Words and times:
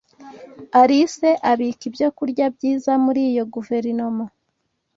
Alice 0.81 1.29
abika 1.51 1.83
ibyokurya 1.89 2.45
byiza 2.55 2.91
muri 3.03 3.21
iyo 3.31 3.43
guverinoma. 3.53 4.25